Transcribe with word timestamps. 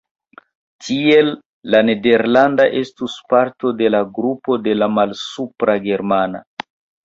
Tiel 0.87 1.29
la 1.75 1.81
nederlanda 1.89 2.67
estus 2.81 3.19
parto 3.35 3.75
de 3.85 3.93
la 3.95 4.03
grupo 4.19 4.59
de 4.65 4.77
la 4.83 4.91
malsupra 4.99 5.81
germana. 5.89 6.47